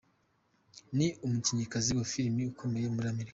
Ni 0.97 1.07
umukinnyikazi 1.25 1.89
wa 1.97 2.05
filimi 2.11 2.41
ukomeye 2.51 2.87
muri 2.93 3.07
Amerika. 3.13 3.29